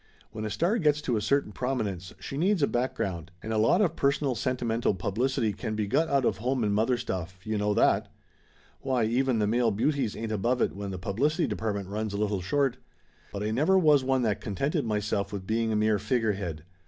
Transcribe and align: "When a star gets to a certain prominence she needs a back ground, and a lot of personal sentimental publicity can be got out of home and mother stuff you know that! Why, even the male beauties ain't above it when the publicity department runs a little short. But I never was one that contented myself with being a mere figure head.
"When 0.31 0.45
a 0.45 0.49
star 0.49 0.79
gets 0.79 0.99
to 1.03 1.15
a 1.15 1.21
certain 1.21 1.51
prominence 1.51 2.11
she 2.19 2.35
needs 2.35 2.63
a 2.63 2.67
back 2.67 2.95
ground, 2.95 3.29
and 3.43 3.53
a 3.53 3.59
lot 3.59 3.81
of 3.81 3.95
personal 3.95 4.33
sentimental 4.33 4.95
publicity 4.95 5.53
can 5.53 5.75
be 5.75 5.85
got 5.85 6.07
out 6.07 6.25
of 6.25 6.37
home 6.39 6.63
and 6.63 6.73
mother 6.73 6.97
stuff 6.97 7.37
you 7.45 7.55
know 7.55 7.75
that! 7.75 8.11
Why, 8.79 9.03
even 9.03 9.37
the 9.37 9.45
male 9.45 9.69
beauties 9.69 10.15
ain't 10.17 10.31
above 10.31 10.59
it 10.59 10.75
when 10.75 10.89
the 10.89 10.97
publicity 10.97 11.45
department 11.45 11.87
runs 11.87 12.15
a 12.15 12.17
little 12.17 12.41
short. 12.41 12.77
But 13.31 13.43
I 13.43 13.51
never 13.51 13.77
was 13.77 14.03
one 14.03 14.23
that 14.23 14.41
contented 14.41 14.85
myself 14.85 15.31
with 15.31 15.45
being 15.45 15.71
a 15.71 15.75
mere 15.75 15.99
figure 15.99 16.31
head. 16.33 16.63